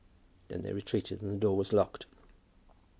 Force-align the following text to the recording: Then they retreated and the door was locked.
Then 0.47 0.63
they 0.63 0.73
retreated 0.73 1.21
and 1.21 1.29
the 1.31 1.37
door 1.37 1.55
was 1.55 1.71
locked. 1.73 2.07